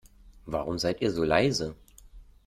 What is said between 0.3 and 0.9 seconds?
Warum